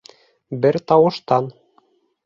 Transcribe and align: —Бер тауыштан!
—Бер 0.63 0.79
тауыштан! 0.93 1.55